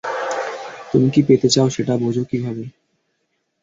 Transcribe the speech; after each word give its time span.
তুমি 0.91 1.07
কী 1.13 1.21
পেতে 1.27 1.47
চাও 1.49 1.67
সেটা 1.69 1.93
বোঝো 1.97 2.23
কীভাবে? 2.31 2.63